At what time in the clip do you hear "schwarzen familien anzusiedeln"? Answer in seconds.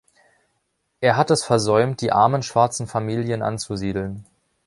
2.41-4.25